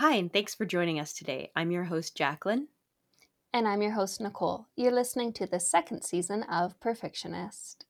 Hi, 0.00 0.14
and 0.14 0.32
thanks 0.32 0.54
for 0.54 0.64
joining 0.64 0.98
us 0.98 1.12
today. 1.12 1.50
I'm 1.54 1.70
your 1.70 1.84
host, 1.84 2.16
Jacqueline. 2.16 2.68
And 3.52 3.68
I'm 3.68 3.82
your 3.82 3.90
host, 3.90 4.18
Nicole. 4.18 4.66
You're 4.74 4.92
listening 4.92 5.34
to 5.34 5.46
the 5.46 5.60
second 5.60 6.04
season 6.04 6.42
of 6.44 6.80
Perfictionist. 6.80 7.84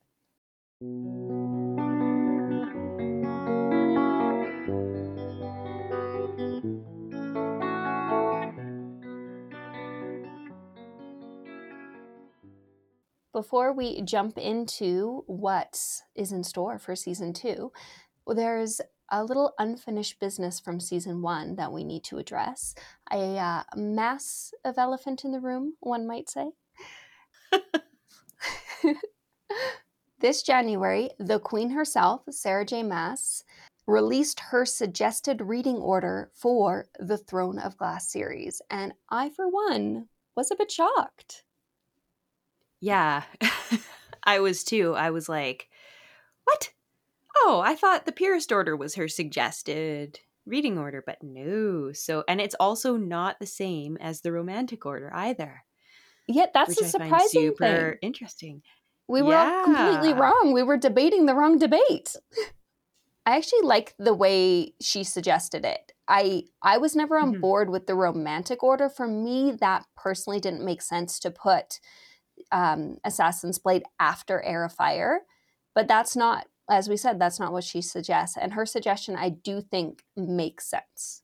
Before 13.32 13.72
we 13.72 14.02
jump 14.02 14.36
into 14.36 15.22
what 15.28 15.80
is 16.16 16.32
in 16.32 16.42
store 16.42 16.80
for 16.80 16.96
season 16.96 17.32
two, 17.32 17.70
there's 18.26 18.80
a 19.10 19.24
little 19.24 19.54
unfinished 19.58 20.20
business 20.20 20.60
from 20.60 20.80
season 20.80 21.22
one 21.22 21.56
that 21.56 21.72
we 21.72 21.84
need 21.84 22.04
to 22.04 22.18
address. 22.18 22.74
A 23.12 23.36
uh, 23.38 23.62
mass 23.76 24.52
of 24.64 24.78
elephant 24.78 25.24
in 25.24 25.32
the 25.32 25.40
room, 25.40 25.74
one 25.80 26.06
might 26.06 26.28
say. 26.28 26.50
this 30.20 30.42
January, 30.42 31.10
the 31.18 31.38
Queen 31.38 31.70
herself, 31.70 32.22
Sarah 32.30 32.64
J. 32.64 32.82
Maas, 32.82 33.44
released 33.86 34.40
her 34.40 34.64
suggested 34.64 35.40
reading 35.40 35.76
order 35.76 36.30
for 36.34 36.86
the 36.98 37.18
Throne 37.18 37.58
of 37.58 37.76
Glass 37.76 38.08
series. 38.08 38.62
And 38.70 38.92
I, 39.08 39.30
for 39.30 39.48
one, 39.48 40.08
was 40.36 40.50
a 40.50 40.56
bit 40.56 40.70
shocked. 40.70 41.44
Yeah, 42.80 43.24
I 44.24 44.40
was 44.40 44.64
too. 44.64 44.94
I 44.94 45.10
was 45.10 45.28
like, 45.28 45.68
what? 46.44 46.70
Oh, 47.42 47.62
I 47.64 47.74
thought 47.74 48.06
the 48.06 48.12
purest 48.12 48.52
order 48.52 48.76
was 48.76 48.94
her 48.96 49.08
suggested 49.08 50.20
reading 50.46 50.78
order, 50.78 51.02
but 51.04 51.18
no. 51.22 51.92
So, 51.92 52.24
and 52.28 52.40
it's 52.40 52.56
also 52.58 52.96
not 52.96 53.38
the 53.38 53.46
same 53.46 53.96
as 53.98 54.20
the 54.20 54.32
romantic 54.32 54.84
order 54.84 55.10
either. 55.14 55.64
Yet 56.26 56.52
that's 56.52 56.80
a 56.80 56.88
surprising 56.88 57.28
super 57.28 57.92
thing. 57.92 57.98
interesting. 58.02 58.62
We 59.08 59.22
were 59.22 59.32
yeah. 59.32 59.62
completely 59.64 60.12
wrong. 60.12 60.52
We 60.52 60.62
were 60.62 60.76
debating 60.76 61.26
the 61.26 61.34
wrong 61.34 61.58
debate. 61.58 62.14
I 63.26 63.36
actually 63.36 63.62
like 63.62 63.94
the 63.98 64.14
way 64.14 64.74
she 64.80 65.04
suggested 65.04 65.64
it. 65.64 65.92
I 66.08 66.44
I 66.62 66.78
was 66.78 66.96
never 66.96 67.18
on 67.18 67.32
mm-hmm. 67.32 67.40
board 67.40 67.70
with 67.70 67.86
the 67.86 67.94
romantic 67.94 68.62
order. 68.62 68.88
For 68.88 69.06
me, 69.06 69.56
that 69.60 69.84
personally 69.96 70.40
didn't 70.40 70.64
make 70.64 70.82
sense 70.82 71.18
to 71.20 71.30
put 71.30 71.80
um, 72.50 72.96
Assassin's 73.04 73.58
Blade 73.58 73.82
after 73.98 74.42
Heir 74.42 74.64
of 74.64 74.72
Fire, 74.72 75.20
but 75.74 75.86
that's 75.86 76.16
not 76.16 76.46
as 76.70 76.88
we 76.88 76.96
said, 76.96 77.18
that's 77.18 77.40
not 77.40 77.52
what 77.52 77.64
she 77.64 77.82
suggests. 77.82 78.36
And 78.36 78.54
her 78.54 78.66
suggestion, 78.66 79.16
I 79.16 79.30
do 79.30 79.60
think, 79.60 80.04
makes 80.16 80.66
sense. 80.70 81.22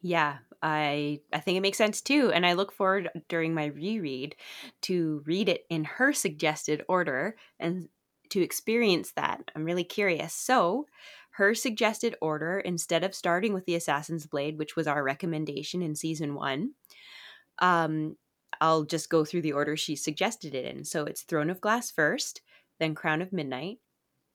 Yeah, 0.00 0.38
I 0.62 1.20
I 1.32 1.40
think 1.40 1.56
it 1.58 1.60
makes 1.60 1.78
sense 1.78 2.00
too, 2.00 2.30
and 2.32 2.46
I 2.46 2.52
look 2.52 2.70
forward 2.72 3.10
during 3.28 3.52
my 3.54 3.66
reread 3.66 4.36
to 4.82 5.22
read 5.26 5.48
it 5.48 5.66
in 5.70 5.84
her 5.84 6.12
suggested 6.12 6.84
order 6.88 7.36
and 7.58 7.88
to 8.30 8.40
experience 8.42 9.12
that. 9.12 9.50
I'm 9.56 9.64
really 9.64 9.84
curious. 9.84 10.34
So, 10.34 10.86
her 11.32 11.54
suggested 11.54 12.14
order 12.20 12.60
instead 12.60 13.02
of 13.04 13.14
starting 13.14 13.54
with 13.54 13.64
the 13.66 13.74
Assassin's 13.74 14.26
Blade, 14.26 14.58
which 14.58 14.76
was 14.76 14.86
our 14.86 15.02
recommendation 15.02 15.82
in 15.82 15.94
season 15.96 16.34
1, 16.34 16.74
um 17.60 18.16
I'll 18.60 18.84
just 18.84 19.10
go 19.10 19.24
through 19.24 19.42
the 19.42 19.52
order 19.52 19.76
she 19.76 19.96
suggested 19.96 20.54
it 20.54 20.64
in. 20.64 20.84
So, 20.84 21.04
it's 21.04 21.22
Throne 21.22 21.50
of 21.50 21.60
Glass 21.60 21.90
first, 21.90 22.42
then 22.80 22.94
Crown 22.94 23.22
of 23.22 23.32
Midnight, 23.32 23.80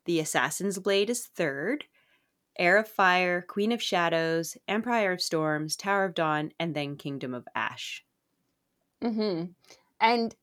the 0.05 0.19
Assassin's 0.19 0.79
Blade 0.79 1.09
is 1.09 1.25
third. 1.25 1.85
Heir 2.57 2.77
of 2.77 2.87
Fire, 2.87 3.41
Queen 3.41 3.71
of 3.71 3.81
Shadows, 3.81 4.57
Empire 4.67 5.13
of 5.13 5.21
Storms, 5.21 5.75
Tower 5.75 6.05
of 6.05 6.13
Dawn, 6.13 6.51
and 6.59 6.75
then 6.75 6.97
Kingdom 6.97 7.33
of 7.33 7.47
Ash. 7.55 8.03
Mm-hmm. 9.01 9.45
And 9.99 10.35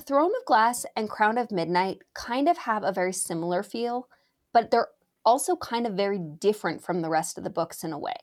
Throne 0.00 0.32
of 0.38 0.44
Glass 0.46 0.84
and 0.96 1.08
Crown 1.08 1.38
of 1.38 1.50
Midnight 1.50 2.02
kind 2.14 2.48
of 2.48 2.58
have 2.58 2.82
a 2.82 2.92
very 2.92 3.12
similar 3.12 3.62
feel, 3.62 4.08
but 4.52 4.70
they're 4.70 4.88
also 5.24 5.56
kind 5.56 5.86
of 5.86 5.94
very 5.94 6.18
different 6.18 6.82
from 6.82 7.00
the 7.00 7.08
rest 7.08 7.38
of 7.38 7.44
the 7.44 7.50
books 7.50 7.84
in 7.84 7.92
a 7.92 7.98
way. 7.98 8.16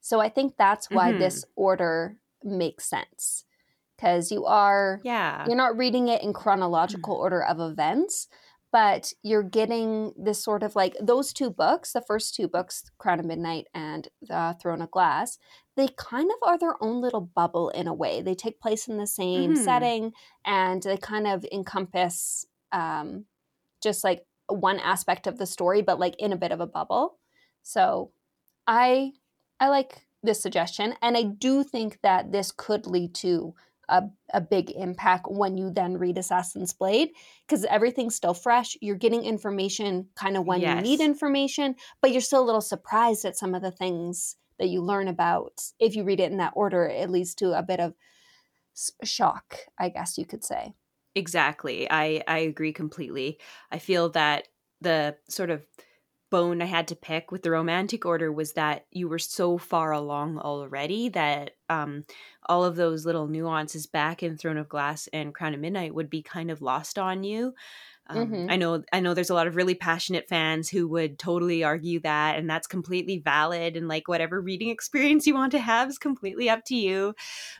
So 0.00 0.20
I 0.20 0.28
think 0.28 0.56
that's 0.56 0.90
why 0.90 1.10
mm-hmm. 1.10 1.20
this 1.20 1.44
order 1.56 2.16
makes 2.42 2.84
sense. 2.84 3.44
Because 3.96 4.30
you 4.30 4.44
are 4.44 5.00
yeah. 5.02 5.44
you're 5.46 5.56
not 5.56 5.76
reading 5.76 6.06
it 6.08 6.22
in 6.22 6.32
chronological 6.32 7.14
mm-hmm. 7.14 7.22
order 7.22 7.42
of 7.42 7.58
events, 7.58 8.28
but 8.72 9.12
you're 9.22 9.42
getting 9.42 10.12
this 10.16 10.42
sort 10.42 10.62
of 10.62 10.76
like 10.76 10.94
those 11.00 11.32
two 11.32 11.50
books, 11.50 11.92
the 11.92 12.02
first 12.02 12.34
two 12.34 12.48
books, 12.48 12.84
Crown 12.98 13.20
of 13.20 13.26
Midnight 13.26 13.66
and 13.74 14.08
The 14.22 14.56
Throne 14.60 14.82
of 14.82 14.90
Glass, 14.90 15.38
they 15.76 15.88
kind 15.96 16.30
of 16.30 16.48
are 16.48 16.58
their 16.58 16.74
own 16.82 17.00
little 17.00 17.20
bubble 17.20 17.70
in 17.70 17.86
a 17.86 17.94
way. 17.94 18.20
They 18.20 18.34
take 18.34 18.60
place 18.60 18.88
in 18.88 18.98
the 18.98 19.06
same 19.06 19.54
mm-hmm. 19.54 19.64
setting 19.64 20.12
and 20.44 20.82
they 20.82 20.96
kind 20.98 21.26
of 21.26 21.46
encompass 21.50 22.44
um, 22.72 23.24
just 23.82 24.04
like 24.04 24.24
one 24.48 24.78
aspect 24.80 25.26
of 25.26 25.38
the 25.38 25.46
story, 25.46 25.82
but 25.82 25.98
like 25.98 26.16
in 26.18 26.32
a 26.32 26.36
bit 26.36 26.52
of 26.52 26.60
a 26.60 26.66
bubble. 26.66 27.18
So 27.62 28.12
I 28.66 29.12
I 29.60 29.68
like 29.68 30.06
this 30.22 30.42
suggestion, 30.42 30.94
and 31.02 31.16
I 31.16 31.22
do 31.22 31.62
think 31.62 31.98
that 32.02 32.32
this 32.32 32.50
could 32.50 32.86
lead 32.86 33.14
to 33.16 33.54
a, 33.88 34.04
a 34.32 34.40
big 34.40 34.70
impact 34.70 35.26
when 35.28 35.56
you 35.56 35.70
then 35.70 35.96
read 35.98 36.18
Assassin's 36.18 36.72
Blade 36.72 37.10
because 37.46 37.64
everything's 37.64 38.14
still 38.14 38.34
fresh. 38.34 38.76
You're 38.80 38.96
getting 38.96 39.24
information 39.24 40.08
kind 40.14 40.36
of 40.36 40.46
when 40.46 40.60
yes. 40.60 40.76
you 40.76 40.82
need 40.82 41.00
information, 41.00 41.74
but 42.00 42.12
you're 42.12 42.20
still 42.20 42.42
a 42.42 42.46
little 42.46 42.60
surprised 42.60 43.24
at 43.24 43.36
some 43.36 43.54
of 43.54 43.62
the 43.62 43.70
things 43.70 44.36
that 44.58 44.68
you 44.68 44.82
learn 44.82 45.08
about. 45.08 45.60
If 45.78 45.96
you 45.96 46.04
read 46.04 46.20
it 46.20 46.30
in 46.30 46.38
that 46.38 46.52
order, 46.54 46.86
it 46.86 47.10
leads 47.10 47.34
to 47.36 47.58
a 47.58 47.62
bit 47.62 47.80
of 47.80 47.94
shock, 49.04 49.58
I 49.78 49.88
guess 49.88 50.18
you 50.18 50.26
could 50.26 50.44
say. 50.44 50.74
Exactly. 51.14 51.90
I, 51.90 52.22
I 52.28 52.38
agree 52.38 52.72
completely. 52.72 53.38
I 53.72 53.78
feel 53.78 54.10
that 54.10 54.48
the 54.80 55.16
sort 55.28 55.50
of 55.50 55.66
bone 56.30 56.60
I 56.62 56.66
had 56.66 56.88
to 56.88 56.96
pick 56.96 57.32
with 57.32 57.42
the 57.42 57.50
romantic 57.50 58.04
order 58.04 58.30
was 58.30 58.52
that 58.52 58.86
you 58.90 59.08
were 59.08 59.18
so 59.18 59.58
far 59.58 59.92
along 59.92 60.38
already 60.38 61.08
that 61.10 61.52
um, 61.68 62.04
all 62.46 62.64
of 62.64 62.76
those 62.76 63.06
little 63.06 63.26
nuances 63.26 63.86
back 63.86 64.22
in 64.22 64.36
Throne 64.36 64.56
of 64.56 64.68
Glass 64.68 65.08
and 65.12 65.34
Crown 65.34 65.54
of 65.54 65.60
Midnight 65.60 65.94
would 65.94 66.10
be 66.10 66.22
kind 66.22 66.50
of 66.50 66.62
lost 66.62 66.98
on 66.98 67.24
you. 67.24 67.54
Um, 68.10 68.26
mm-hmm. 68.26 68.50
I 68.50 68.56
know 68.56 68.82
I 68.90 69.00
know 69.00 69.12
there's 69.12 69.28
a 69.28 69.34
lot 69.34 69.46
of 69.46 69.56
really 69.56 69.74
passionate 69.74 70.28
fans 70.28 70.70
who 70.70 70.88
would 70.88 71.18
totally 71.18 71.62
argue 71.62 72.00
that 72.00 72.38
and 72.38 72.48
that's 72.48 72.66
completely 72.66 73.18
valid 73.18 73.76
and 73.76 73.86
like 73.86 74.08
whatever 74.08 74.40
reading 74.40 74.70
experience 74.70 75.26
you 75.26 75.34
want 75.34 75.52
to 75.52 75.58
have 75.58 75.90
is 75.90 75.98
completely 75.98 76.48
up 76.48 76.64
to 76.66 76.74
you 76.74 77.14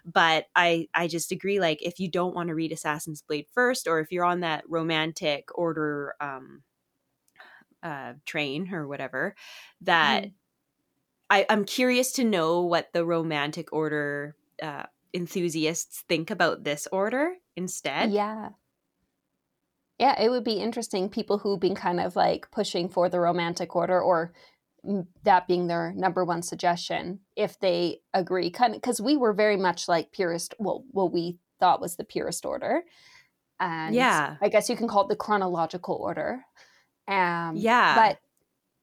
but 0.06 0.46
I 0.56 0.88
I 0.94 1.06
just 1.06 1.32
agree 1.32 1.60
like 1.60 1.82
if 1.82 2.00
you 2.00 2.08
don't 2.08 2.34
want 2.34 2.48
to 2.48 2.54
read 2.54 2.72
Assassin's 2.72 3.20
Blade 3.20 3.46
first 3.52 3.86
or 3.86 4.00
if 4.00 4.10
you're 4.10 4.24
on 4.24 4.40
that 4.40 4.64
romantic 4.68 5.50
order 5.54 6.14
um 6.18 6.62
uh, 7.82 8.14
train 8.26 8.72
or 8.72 8.88
whatever 8.88 9.36
that 9.82 10.24
mm. 10.24 10.32
I, 11.30 11.46
I'm 11.48 11.64
curious 11.64 12.12
to 12.12 12.24
know 12.24 12.62
what 12.62 12.92
the 12.92 13.04
romantic 13.04 13.72
order 13.72 14.36
uh, 14.62 14.84
enthusiasts 15.12 16.04
think 16.08 16.30
about 16.30 16.64
this 16.64 16.88
order 16.90 17.34
instead. 17.56 18.12
Yeah. 18.12 18.50
Yeah, 19.98 20.20
it 20.20 20.30
would 20.30 20.44
be 20.44 20.54
interesting. 20.54 21.08
People 21.08 21.38
who've 21.38 21.60
been 21.60 21.74
kind 21.74 22.00
of 22.00 22.14
like 22.14 22.50
pushing 22.50 22.88
for 22.88 23.08
the 23.08 23.20
romantic 23.20 23.74
order 23.74 24.00
or 24.00 24.32
that 25.24 25.48
being 25.48 25.66
their 25.66 25.92
number 25.96 26.24
one 26.24 26.40
suggestion, 26.40 27.20
if 27.36 27.58
they 27.58 28.00
agree, 28.14 28.50
kind 28.50 28.74
of 28.74 28.80
because 28.80 29.00
we 29.00 29.16
were 29.16 29.32
very 29.32 29.56
much 29.56 29.88
like 29.88 30.12
purist, 30.12 30.54
well, 30.58 30.84
what 30.92 31.12
we 31.12 31.38
thought 31.58 31.80
was 31.80 31.96
the 31.96 32.04
purest 32.04 32.46
order. 32.46 32.82
And 33.58 33.92
yeah, 33.92 34.36
I 34.40 34.48
guess 34.48 34.68
you 34.68 34.76
can 34.76 34.86
call 34.86 35.02
it 35.02 35.08
the 35.08 35.16
chronological 35.16 35.96
order. 35.96 36.44
Um, 37.08 37.54
yeah. 37.56 37.96
But 37.96 38.20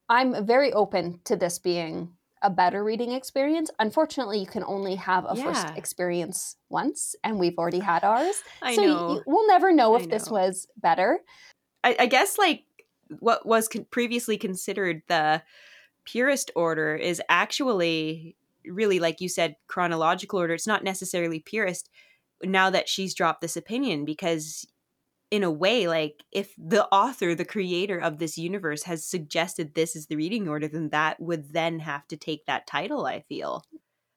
I'm 0.10 0.46
very 0.46 0.74
open 0.74 1.22
to 1.24 1.38
this 1.38 1.60
being 1.60 2.12
a 2.46 2.50
better 2.50 2.84
reading 2.84 3.12
experience. 3.12 3.72
Unfortunately, 3.80 4.40
you 4.40 4.46
can 4.46 4.64
only 4.64 4.96
have 4.96 5.26
a 5.28 5.36
yeah. 5.36 5.44
first 5.44 5.76
experience 5.76 6.58
once, 6.70 7.16
and 7.24 7.40
we've 7.40 7.58
already 7.58 7.80
had 7.80 8.04
ours. 8.04 8.36
I 8.62 8.76
so 8.76 8.82
know. 8.84 9.14
You, 9.14 9.24
we'll 9.26 9.48
never 9.48 9.74
know 9.74 9.96
if 9.96 10.04
know. 10.04 10.10
this 10.10 10.30
was 10.30 10.68
better. 10.78 11.20
I, 11.84 11.96
I 12.02 12.06
guess, 12.06 12.38
like, 12.38 12.64
what 13.20 13.46
was 13.48 13.68
con- 13.68 13.88
previously 13.90 14.38
considered 14.38 15.02
the 15.08 15.42
purest 16.06 16.52
order 16.56 16.96
is 16.96 17.20
actually 17.30 18.36
really, 18.64 19.00
like 19.00 19.22
you 19.22 19.30
said, 19.30 19.56
chronological 19.68 20.40
order. 20.40 20.54
It's 20.54 20.68
not 20.68 20.84
necessarily 20.84 21.40
purest 21.40 21.90
now 22.44 22.70
that 22.70 22.88
she's 22.88 23.16
dropped 23.16 23.42
this 23.42 23.58
opinion 23.58 24.06
because 24.06 24.68
in 25.32 25.44
a 25.44 25.52
way 25.52 25.88
like 25.88 26.24
if 26.32 26.54
the 26.58 26.86
author 26.88 27.34
the 27.34 27.46
creator 27.46 28.00
of 28.00 28.20
this 28.20 28.38
universe 28.38 28.84
has 28.84 29.06
suggested 29.06 29.74
this 29.74 29.96
is 29.96 30.08
the 30.08 30.16
reading 30.16 30.48
order 30.48 30.68
then 30.68 30.90
that 30.90 31.20
would 31.20 31.52
then 31.54 31.80
have 31.80 32.08
to 32.08 32.16
take 32.16 32.46
that 32.46 32.68
title 32.68 33.06
i 33.06 33.20
feel 33.22 33.64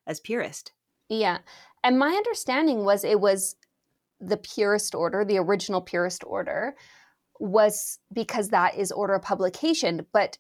as 0.07 0.21
purest 0.21 0.73
yeah 1.09 1.39
and 1.83 1.99
my 1.99 2.11
understanding 2.11 2.85
was 2.85 3.05
it 3.05 3.21
was 3.21 3.57
the 4.21 4.37
purest 4.37 4.95
order 4.95 5.25
the 5.25 5.39
original 5.39 5.81
purest 5.81 6.23
order 6.27 6.75
was 7.41 7.99
because 8.13 8.49
that 8.49 8.77
is 8.77 8.93
order 8.93 9.15
of 9.15 9.23
publication 9.23 10.05
but 10.13 10.39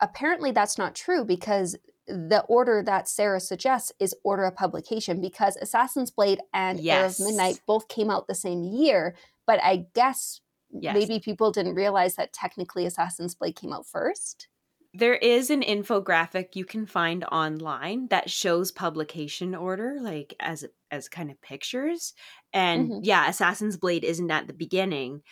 apparently 0.00 0.52
that's 0.52 0.78
not 0.78 0.94
true 0.94 1.24
because 1.24 1.76
the 2.06 2.44
order 2.48 2.82
that 2.84 3.08
Sarah 3.08 3.40
suggests 3.40 3.92
is 3.98 4.14
order 4.24 4.44
of 4.44 4.54
publication 4.54 5.20
because 5.20 5.56
Assassin's 5.56 6.10
Blade 6.10 6.40
and 6.52 6.78
yes. 6.78 7.18
Of 7.18 7.26
Midnight 7.26 7.60
both 7.66 7.88
came 7.88 8.10
out 8.10 8.26
the 8.26 8.34
same 8.34 8.62
year. 8.62 9.14
But 9.46 9.62
I 9.62 9.86
guess 9.94 10.40
yes. 10.70 10.94
maybe 10.94 11.20
people 11.20 11.52
didn't 11.52 11.74
realize 11.74 12.16
that 12.16 12.32
technically 12.32 12.86
Assassin's 12.86 13.34
Blade 13.34 13.56
came 13.56 13.72
out 13.72 13.86
first. 13.86 14.48
There 14.96 15.16
is 15.16 15.50
an 15.50 15.62
infographic 15.62 16.54
you 16.54 16.64
can 16.64 16.86
find 16.86 17.24
online 17.24 18.06
that 18.08 18.30
shows 18.30 18.70
publication 18.70 19.54
order, 19.54 19.98
like 20.00 20.34
as 20.38 20.64
as 20.90 21.08
kind 21.08 21.32
of 21.32 21.40
pictures. 21.42 22.14
And 22.52 22.88
mm-hmm. 22.88 23.00
yeah, 23.02 23.28
Assassin's 23.28 23.76
Blade 23.76 24.04
isn't 24.04 24.30
at 24.30 24.46
the 24.46 24.52
beginning, 24.52 25.22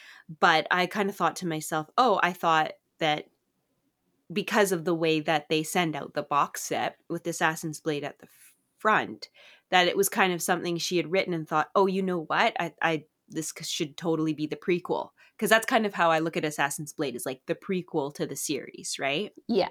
but 0.41 0.67
I 0.73 0.87
kind 0.87 1.08
of 1.08 1.15
thought 1.15 1.37
to 1.37 1.47
myself, 1.47 1.88
oh, 1.97 2.19
I 2.23 2.32
thought 2.32 2.73
that 2.99 3.26
because 4.32 4.73
of 4.73 4.85
the 4.85 4.94
way 4.94 5.20
that 5.20 5.49
they 5.49 5.62
send 5.62 5.94
out 5.94 6.15
the 6.15 6.23
box 6.23 6.62
set 6.62 6.97
with 7.08 7.26
Assassin's 7.26 7.81
Blade 7.81 8.03
at 8.03 8.19
the 8.19 8.26
front, 8.79 9.29
that 9.70 9.87
it 9.87 9.97
was 9.97 10.08
kind 10.08 10.32
of 10.32 10.43
something 10.43 10.76
she 10.76 10.97
had 10.97 11.11
written 11.11 11.35
and 11.35 11.49
thought, 11.49 11.70
oh, 11.75 11.87
you 11.87 12.03
know 12.03 12.20
what, 12.20 12.55
I, 12.58 12.73
I 12.82 13.05
this 13.32 13.52
should 13.62 13.96
totally 13.96 14.32
be 14.32 14.46
the 14.46 14.56
prequel 14.56 15.11
because 15.37 15.50
that's 15.50 15.67
kind 15.67 15.87
of 15.87 15.94
how 15.94 16.11
I 16.11 16.20
look 16.20 16.37
at 16.37 16.44
Assassin's 16.44 16.93
Blade 16.93 17.17
is 17.17 17.26
like 17.26 17.43
the 17.46 17.55
prequel 17.55 18.14
to 18.14 18.26
the 18.26 18.37
series, 18.37 18.96
right? 18.99 19.32
Yeah. 19.49 19.70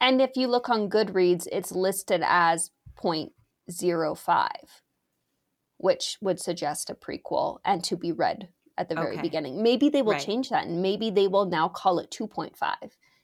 And 0.00 0.20
if 0.20 0.36
you 0.36 0.48
look 0.48 0.68
on 0.68 0.90
Goodreads, 0.90 1.46
it's 1.50 1.72
listed 1.72 2.22
as 2.24 2.70
0.05, 3.02 4.48
which 5.78 6.18
would 6.20 6.40
suggest 6.40 6.90
a 6.90 6.94
prequel 6.94 7.58
and 7.64 7.82
to 7.84 7.96
be 7.96 8.12
read 8.12 8.48
at 8.76 8.88
the 8.88 8.94
very 8.94 9.14
okay. 9.14 9.22
beginning. 9.22 9.62
Maybe 9.62 9.88
they 9.88 10.02
will 10.02 10.12
right. 10.12 10.24
change 10.24 10.50
that 10.50 10.66
and 10.66 10.82
maybe 10.82 11.10
they 11.10 11.28
will 11.28 11.46
now 11.46 11.68
call 11.68 11.98
it 11.98 12.10
2.5 12.10 12.52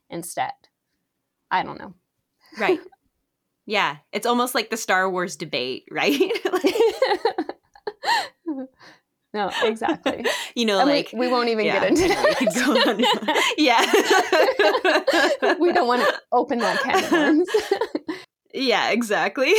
instead. 0.09 0.53
I 1.51 1.63
don't 1.63 1.79
know. 1.79 1.95
Right. 2.59 2.81
Yeah, 3.71 3.99
it's 4.13 4.27
almost 4.27 4.53
like 4.53 4.71
the 4.71 4.77
Star 4.77 5.09
Wars 5.09 5.37
debate, 5.37 5.85
right? 5.93 6.19
no, 9.33 9.51
exactly. 9.63 10.25
You 10.57 10.65
know, 10.67 10.81
and 10.81 10.91
like 10.91 11.11
we, 11.13 11.21
we, 11.21 11.29
won't 11.29 11.49
even 11.49 11.65
yeah, 11.65 11.79
get 11.79 11.91
into 11.91 12.09
that. 12.09 13.55
yeah, 13.57 15.55
we 15.61 15.73
don't 15.73 15.87
want 15.87 16.03
to 16.03 16.21
open 16.33 16.59
that 16.59 16.81
can 16.81 17.05
of 17.05 17.13
worms. 17.13 17.49
yeah, 18.53 18.91
exactly. 18.91 19.55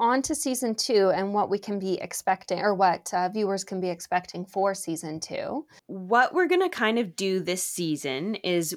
On 0.00 0.22
to 0.22 0.34
season 0.34 0.74
two 0.74 1.12
and 1.14 1.32
what 1.32 1.50
we 1.50 1.58
can 1.58 1.78
be 1.78 2.00
expecting, 2.00 2.58
or 2.58 2.74
what 2.74 3.14
uh, 3.14 3.28
viewers 3.28 3.62
can 3.62 3.80
be 3.80 3.90
expecting 3.90 4.44
for 4.44 4.74
season 4.74 5.20
two. 5.20 5.66
What 5.86 6.34
we're 6.34 6.48
going 6.48 6.62
to 6.62 6.68
kind 6.68 6.98
of 6.98 7.14
do 7.14 7.38
this 7.38 7.62
season 7.62 8.34
is 8.34 8.76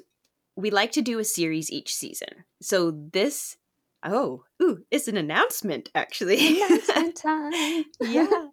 we 0.55 0.69
like 0.69 0.91
to 0.91 1.01
do 1.01 1.17
a 1.17 1.23
series 1.23 1.71
each 1.71 1.93
season. 1.93 2.45
So 2.61 2.91
this, 2.91 3.57
oh, 4.03 4.43
ooh, 4.61 4.83
it's 4.91 5.07
an 5.07 5.17
announcement 5.17 5.89
actually. 5.95 6.61
Announcement 6.61 7.15
time. 7.15 7.85
yeah. 8.01 8.47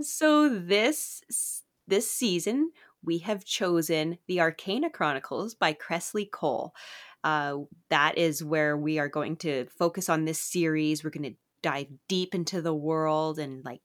So 0.00 0.48
this 0.48 1.62
this 1.86 2.10
season 2.10 2.70
we 3.04 3.18
have 3.18 3.44
chosen 3.44 4.18
the 4.26 4.40
Arcana 4.40 4.90
Chronicles 4.90 5.54
by 5.54 5.72
Kresley 5.72 6.30
Cole. 6.30 6.74
Uh, 7.24 7.58
that 7.90 8.18
is 8.18 8.42
where 8.42 8.76
we 8.76 8.98
are 8.98 9.08
going 9.08 9.36
to 9.36 9.66
focus 9.66 10.08
on 10.08 10.24
this 10.24 10.40
series. 10.40 11.02
We're 11.02 11.10
going 11.10 11.32
to 11.34 11.38
dive 11.62 11.88
deep 12.08 12.34
into 12.34 12.62
the 12.62 12.74
world 12.74 13.38
and 13.38 13.64
like 13.64 13.80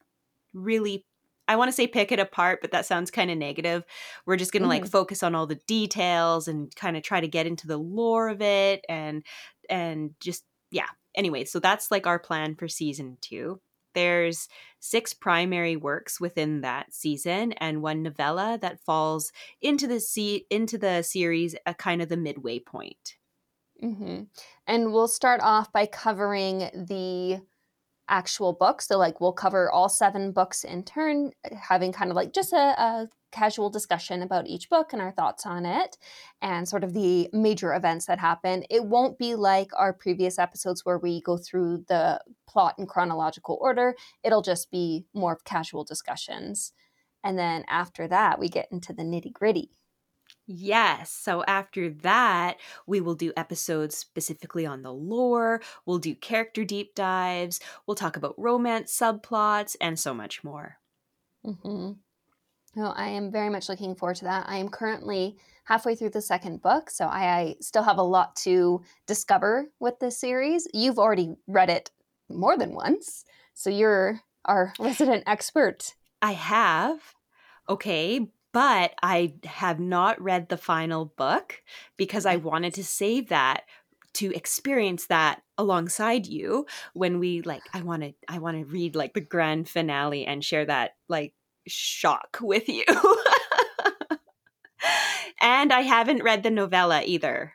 really 0.54 1.06
I 1.46 1.58
want 1.58 1.68
to 1.68 1.74
say 1.74 1.88
pick 1.88 2.14
it 2.14 2.20
apart, 2.20 2.60
but 2.62 2.72
that 2.72 2.86
sounds 2.86 3.12
kind 3.12 3.30
of 3.30 3.38
negative. 3.38 3.84
We're 4.26 4.38
just 4.38 4.54
going 4.54 4.64
to 4.64 4.70
mm-hmm. 4.70 4.84
like 4.84 4.92
focus 4.92 5.24
on 5.24 5.36
all 5.36 5.46
the 5.46 5.60
details 5.68 6.48
and 6.48 6.74
kind 6.74 6.96
of 6.96 7.04
try 7.04 7.20
to 7.20 7.28
get 7.28 7.48
into 7.48 7.68
the 7.68 7.78
lore 7.78 8.30
of 8.30 8.42
it 8.42 8.86
and 8.88 9.24
and 9.70 10.12
just 10.20 10.46
yeah. 10.72 10.88
Anyway, 11.16 11.44
so 11.46 11.60
that's 11.60 11.92
like 11.92 12.08
our 12.08 12.18
plan 12.18 12.56
for 12.56 12.68
season 12.68 13.18
2. 13.22 13.60
There's 13.94 14.48
six 14.80 15.14
primary 15.14 15.76
works 15.76 16.20
within 16.20 16.62
that 16.62 16.94
season 16.94 17.54
and 17.54 17.82
one 17.82 18.04
novella 18.04 18.58
that 18.62 18.80
falls 18.80 19.32
into 19.62 19.88
the 19.88 20.00
se- 20.00 20.46
into 20.50 20.78
the 20.78 21.04
series 21.04 21.56
a 21.66 21.74
kind 21.74 22.02
of 22.02 22.10
the 22.10 22.18
midway 22.18 22.60
point. 22.60 23.16
Mm-hmm. 23.82 24.24
And 24.68 24.94
we'll 24.94 25.08
start 25.08 25.42
off 25.42 25.72
by 25.72 25.86
covering 25.86 26.60
the 26.74 27.42
actual 28.14 28.54
books. 28.54 28.88
So, 28.88 28.98
like, 28.98 29.20
we'll 29.20 29.34
cover 29.34 29.72
all 29.72 29.90
seven 29.90 30.32
books 30.32 30.64
in 30.64 30.84
turn, 30.84 31.32
having 31.60 31.92
kind 31.92 32.12
of 32.12 32.16
like 32.16 32.32
just 32.32 32.54
a, 32.54 32.82
a, 32.82 33.10
casual 33.32 33.72
discussion 33.72 34.22
about 34.22 34.46
each 34.46 34.70
book 34.70 34.94
and 34.94 35.02
our 35.02 35.12
thoughts 35.12 35.44
on 35.44 35.66
it 35.66 35.98
and 36.44 36.70
sort 36.70 36.84
of 36.84 36.94
the 36.94 37.28
major 37.34 37.74
events 37.74 38.06
that 38.06 38.20
happen. 38.20 38.64
It 38.70 38.86
won't 38.86 39.18
be 39.18 39.34
like 39.34 39.72
our 39.76 39.92
previous 39.92 40.38
episodes 40.38 40.86
where 40.86 41.00
we 41.00 41.20
go 41.20 41.38
through 41.38 41.86
the 41.88 42.22
plot 42.48 42.76
in 42.78 42.86
chronological 42.86 43.58
order, 43.60 43.96
it'll 44.24 44.44
just 44.44 44.70
be 44.70 45.06
more 45.16 45.40
casual 45.46 45.84
discussions. 45.84 46.74
And 47.24 47.40
then 47.40 47.66
after 47.68 48.08
that, 48.08 48.40
we 48.40 48.50
get 48.50 48.68
into 48.72 48.94
the 48.94 49.02
nitty 49.02 49.34
gritty. 49.34 49.72
Yes. 50.46 51.12
So 51.12 51.44
after 51.46 51.90
that, 51.90 52.58
we 52.86 53.00
will 53.00 53.16
do 53.16 53.32
episodes 53.38 53.98
specifically 53.98 54.66
on 54.66 54.82
the 54.82 54.92
lore. 54.92 55.62
We'll 55.86 56.00
do 56.00 56.16
character 56.16 56.66
deep 56.66 56.96
dives. 56.96 57.60
We'll 57.88 57.96
talk 57.96 58.18
about 58.18 58.36
romance 58.38 58.98
subplots 58.98 59.76
and 59.80 59.98
so 59.98 60.14
much 60.14 60.44
more. 60.44 60.78
Mm-hmm. 61.46 61.94
Well, 62.76 62.94
I 62.98 63.10
am 63.10 63.32
very 63.32 63.50
much 63.50 63.70
looking 63.70 63.96
forward 63.96 64.16
to 64.18 64.26
that. 64.26 64.46
I 64.48 64.58
am 64.58 64.70
currently 64.70 65.38
halfway 65.66 65.96
through 65.96 66.10
the 66.10 66.22
second 66.22 66.62
book, 66.62 66.90
so 66.90 67.06
I, 67.06 67.38
I 67.38 67.56
still 67.62 67.84
have 67.84 67.98
a 67.98 68.04
lot 68.04 68.36
to 68.38 68.82
discover 69.06 69.68
with 69.80 70.00
this 70.00 70.18
series. 70.18 70.68
You've 70.74 71.00
already 71.00 71.36
read 71.48 71.70
it 71.70 71.92
more 72.30 72.58
than 72.58 72.74
once, 72.74 73.26
so 73.54 73.70
you're 73.70 74.20
our 74.46 74.74
resident 74.80 75.24
expert. 75.28 75.94
I 76.22 76.32
have. 76.32 77.00
Okay, 77.70 78.28
but 78.54 78.94
I 79.02 79.34
have 79.44 79.80
not 79.80 80.22
read 80.22 80.48
the 80.48 80.58
final 80.58 81.06
book 81.06 81.62
because 81.98 82.26
I 82.26 82.38
mm-hmm. 82.38 82.48
wanted 82.48 82.74
to 82.76 82.84
save 82.84 83.30
that 83.30 83.64
to 84.14 84.34
experience 84.34 85.08
that 85.08 85.42
alongside 85.58 86.28
you 86.28 86.68
when 86.94 87.20
we 87.20 87.42
like 87.42 87.64
I 87.74 87.82
want 87.82 88.04
to 88.04 88.14
I 88.28 88.38
want 88.38 88.58
to 88.58 88.66
read 88.66 88.96
like 88.96 89.14
the 89.14 89.22
grand 89.22 89.68
finale 89.68 90.26
and 90.26 90.46
share 90.46 90.66
that 90.66 90.92
like 91.10 91.34
shock 91.68 92.38
with 92.42 92.70
you. 92.70 92.86
and 95.42 95.74
I 95.74 95.82
haven't 95.82 96.24
read 96.24 96.44
the 96.44 96.52
novella 96.52 97.02
either. 97.04 97.54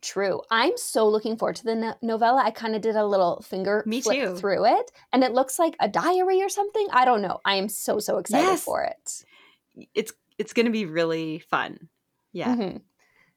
True. 0.00 0.40
I'm 0.50 0.76
so 0.76 1.08
looking 1.08 1.36
forward 1.36 1.56
to 1.56 1.64
the 1.64 1.74
no- 1.74 1.96
novella. 2.02 2.42
I 2.42 2.50
kind 2.50 2.74
of 2.74 2.82
did 2.82 2.96
a 2.96 3.04
little 3.04 3.42
finger 3.42 3.82
Me 3.86 4.00
flip 4.00 4.18
too. 4.18 4.36
through 4.36 4.64
it, 4.64 4.90
and 5.12 5.22
it 5.22 5.32
looks 5.32 5.58
like 5.58 5.76
a 5.78 5.88
diary 5.88 6.42
or 6.42 6.48
something. 6.48 6.86
I 6.90 7.04
don't 7.04 7.20
know. 7.20 7.40
I 7.44 7.56
am 7.56 7.68
so 7.68 7.98
so 7.98 8.18
excited 8.18 8.46
yes. 8.46 8.64
for 8.64 8.82
it. 8.82 9.24
It's 9.94 10.12
it's 10.38 10.52
going 10.52 10.66
to 10.66 10.72
be 10.72 10.86
really 10.86 11.38
fun. 11.38 11.88
Yeah. 12.32 12.54
Mm-hmm. 12.54 12.76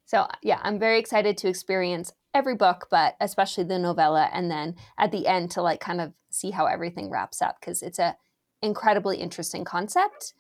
So, 0.05 0.27
yeah, 0.41 0.59
I'm 0.61 0.79
very 0.79 0.99
excited 0.99 1.37
to 1.39 1.47
experience 1.47 2.11
every 2.33 2.55
book, 2.55 2.87
but 2.89 3.15
especially 3.19 3.63
the 3.65 3.79
novella. 3.79 4.29
And 4.33 4.49
then 4.49 4.75
at 4.97 5.11
the 5.11 5.27
end 5.27 5.51
to 5.51 5.61
like 5.61 5.79
kind 5.79 6.01
of 6.01 6.13
see 6.29 6.51
how 6.51 6.65
everything 6.65 7.09
wraps 7.09 7.41
up 7.41 7.57
because 7.59 7.81
it's 7.81 7.99
a 7.99 8.15
incredibly 8.61 9.17
interesting 9.17 9.63
concept. 9.63 10.33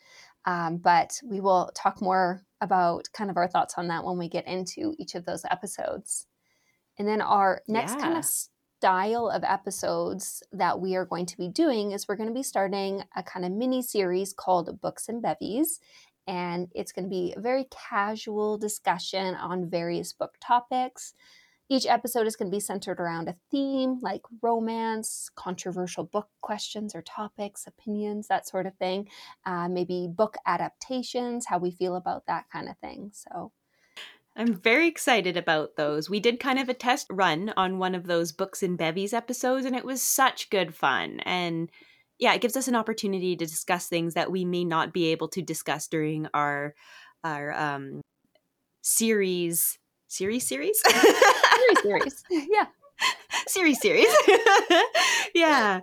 Um, 0.45 0.77
but 0.77 1.19
we 1.23 1.39
will 1.39 1.71
talk 1.75 2.01
more 2.01 2.43
about 2.59 3.09
kind 3.13 3.29
of 3.29 3.37
our 3.37 3.47
thoughts 3.47 3.75
on 3.77 3.87
that 3.87 4.03
when 4.03 4.17
we 4.17 4.27
get 4.27 4.47
into 4.47 4.95
each 4.97 5.15
of 5.15 5.25
those 5.25 5.45
episodes. 5.49 6.27
And 6.97 7.07
then 7.07 7.21
our 7.21 7.61
next 7.67 7.95
yeah. 7.95 8.01
kind 8.01 8.17
of 8.17 8.25
style 8.83 9.29
of 9.29 9.45
episodes 9.45 10.43
that 10.51 10.77
we 10.77 10.93
are 10.97 11.05
going 11.05 11.25
to 11.25 11.37
be 11.37 11.47
doing 11.47 11.93
is 11.93 12.05
we're 12.05 12.17
going 12.17 12.27
to 12.27 12.35
be 12.35 12.43
starting 12.43 13.01
a 13.15 13.23
kind 13.23 13.45
of 13.45 13.51
mini 13.53 13.81
series 13.81 14.33
called 14.33 14.81
Books 14.81 15.07
and 15.07 15.21
Bevies 15.21 15.79
and 16.27 16.67
it's 16.75 16.91
going 16.91 17.05
to 17.05 17.09
be 17.09 17.33
a 17.33 17.39
very 17.39 17.65
casual 17.71 18.57
discussion 18.57 19.35
on 19.35 19.69
various 19.69 20.11
book 20.11 20.33
topics. 20.41 21.13
Each 21.69 21.85
episode 21.85 22.27
is 22.27 22.35
going 22.35 22.51
to 22.51 22.55
be 22.55 22.59
centered 22.59 22.99
around 22.99 23.29
a 23.29 23.37
theme 23.49 23.99
like 24.01 24.23
romance, 24.41 25.29
controversial 25.33 26.03
book 26.03 26.27
questions 26.41 26.93
or 26.93 27.01
topics, 27.03 27.65
opinions, 27.65 28.27
that 28.27 28.45
sort 28.49 28.65
of 28.65 28.75
thing. 28.75 29.07
Uh, 29.45 29.69
maybe 29.69 30.09
book 30.09 30.35
adaptations, 30.45 31.45
how 31.45 31.57
we 31.57 31.71
feel 31.71 31.95
about 31.95 32.25
that 32.25 32.49
kind 32.51 32.67
of 32.67 32.77
thing. 32.79 33.11
So, 33.13 33.53
I'm 34.35 34.55
very 34.55 34.87
excited 34.87 35.37
about 35.37 35.75
those. 35.75 36.09
We 36.09 36.19
did 36.19 36.39
kind 36.39 36.57
of 36.57 36.67
a 36.67 36.73
test 36.73 37.07
run 37.11 37.53
on 37.55 37.77
one 37.77 37.93
of 37.93 38.07
those 38.07 38.31
Books 38.31 38.63
and 38.63 38.77
Bevies 38.77 39.13
episodes, 39.13 39.65
and 39.65 39.75
it 39.75 39.85
was 39.85 40.01
such 40.01 40.49
good 40.49 40.73
fun. 40.73 41.19
And 41.21 41.69
yeah, 42.17 42.33
it 42.33 42.41
gives 42.41 42.57
us 42.57 42.67
an 42.67 42.75
opportunity 42.75 43.35
to 43.35 43.45
discuss 43.45 43.87
things 43.87 44.15
that 44.15 44.31
we 44.31 44.43
may 44.43 44.63
not 44.63 44.93
be 44.93 45.07
able 45.07 45.27
to 45.29 45.41
discuss 45.41 45.87
during 45.87 46.27
our 46.33 46.73
our 47.23 47.53
um 47.53 48.01
series 48.81 49.77
series 50.07 50.47
series? 50.47 50.81
Series 50.81 51.81
series. 51.81 52.23
Yeah. 52.49 52.65
Series 53.47 53.81
series. 53.81 54.07
Yeah 55.35 55.81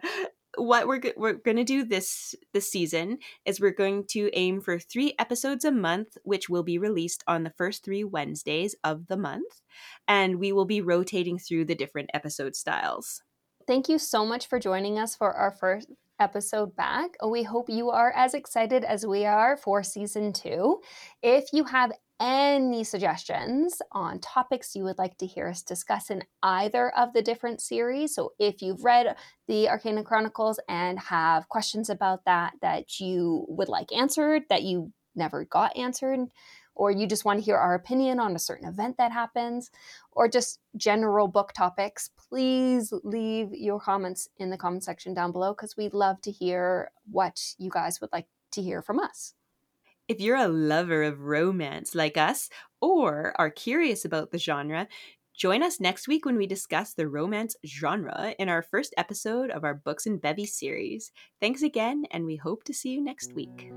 what 0.61 0.87
we're 0.87 1.01
we're 1.17 1.35
going 1.35 1.57
to 1.57 1.65
do 1.65 1.85
this 1.85 2.35
this 2.53 2.71
season 2.71 3.19
is 3.45 3.61
we're 3.61 3.71
going 3.71 4.05
to 4.09 4.31
aim 4.35 4.61
for 4.61 4.79
3 4.79 5.15
episodes 5.19 5.65
a 5.65 5.73
month 5.73 6.17
which 6.23 6.49
will 6.49 6.63
be 6.63 6.79
released 6.79 7.25
on 7.27 7.45
the 7.45 7.53
first 7.57 7.85
3 7.85 8.05
Wednesdays 8.05 8.75
of 8.85 9.07
the 9.09 9.17
month 9.17 9.63
and 10.07 10.39
we 10.39 10.53
will 10.53 10.67
be 10.67 10.81
rotating 10.81 11.39
through 11.39 11.65
the 11.65 11.75
different 11.75 12.11
episode 12.13 12.55
styles. 12.55 13.23
Thank 13.67 13.89
you 13.89 13.99
so 13.99 14.27
much 14.27 14.47
for 14.47 14.59
joining 14.59 14.99
us 14.99 15.17
for 15.17 15.33
our 15.33 15.51
first 15.51 15.89
episode 16.19 16.77
back. 16.77 17.17
We 17.27 17.43
hope 17.43 17.69
you 17.69 17.91
are 17.91 18.13
as 18.13 18.35
excited 18.35 18.85
as 18.85 19.07
we 19.07 19.25
are 19.25 19.57
for 19.57 19.83
season 19.83 20.33
2. 20.33 20.81
If 21.23 21.53
you 21.53 21.65
have 21.65 21.93
any 22.21 22.85
suggestions 22.85 23.81
on 23.93 24.21
topics 24.21 24.77
you 24.77 24.85
would 24.85 24.99
like 24.99 25.17
to 25.19 25.27
hear 25.27 25.49
us 25.49 25.63
discuss 25.63 26.11
in 26.11 26.23
either 26.43 26.91
of 26.97 27.15
the 27.15 27.23
different 27.23 27.63
series. 27.63 28.15
So, 28.15 28.35
if 28.39 28.61
you've 28.61 28.85
read 28.85 29.17
the 29.49 29.69
Arcana 29.69 30.05
Chronicles 30.05 30.61
and 30.69 30.99
have 30.99 31.49
questions 31.49 31.89
about 31.89 32.25
that 32.27 32.53
that 32.61 33.01
you 33.01 33.47
would 33.49 33.69
like 33.69 33.91
answered, 33.93 34.43
that 34.51 34.63
you 34.63 34.93
never 35.17 35.45
got 35.47 35.77
answered, 35.77 36.29
or 36.75 36.91
you 36.91 37.07
just 37.07 37.25
want 37.25 37.39
to 37.39 37.45
hear 37.45 37.57
our 37.57 37.75
opinion 37.75 38.21
on 38.21 38.37
a 38.37 38.39
certain 38.39 38.69
event 38.69 38.97
that 38.99 39.13
happens, 39.13 39.71
or 40.13 40.29
just 40.29 40.61
general 40.77 41.27
book 41.27 41.53
topics, 41.53 42.11
please 42.29 42.93
leave 43.03 43.53
your 43.53 43.81
comments 43.81 44.29
in 44.37 44.51
the 44.51 44.57
comment 44.57 44.85
section 44.85 45.15
down 45.15 45.33
below 45.33 45.53
because 45.53 45.77
we'd 45.77 45.95
love 45.95 46.21
to 46.23 46.31
hear 46.31 46.91
what 47.11 47.55
you 47.59 47.71
guys 47.71 48.01
would 48.01 48.13
like 48.13 48.27
to 48.53 48.63
hear 48.63 48.83
from 48.83 48.99
us. 48.99 49.35
If 50.11 50.21
you're 50.21 50.35
a 50.35 50.49
lover 50.49 51.05
of 51.05 51.21
romance 51.21 51.95
like 51.95 52.17
us, 52.17 52.51
or 52.81 53.33
are 53.39 53.49
curious 53.49 54.05
about 54.05 54.33
the 54.33 54.39
genre, 54.39 54.89
join 55.37 55.63
us 55.63 55.79
next 55.79 56.09
week 56.09 56.25
when 56.25 56.37
we 56.37 56.49
discuss 56.49 56.95
the 56.95 57.07
romance 57.07 57.55
genre 57.65 58.35
in 58.37 58.49
our 58.49 58.61
first 58.61 58.93
episode 58.97 59.53
of 59.53 59.63
our 59.63 59.75
Books 59.75 60.07
and 60.07 60.21
Bevy 60.21 60.47
series. 60.47 61.13
Thanks 61.41 61.63
again, 61.63 62.07
and 62.11 62.27
we 62.27 62.35
hope 62.35 62.65
to 62.65 62.75
see 62.75 62.89
you 62.89 63.05
next 63.05 63.35
week. 63.35 63.71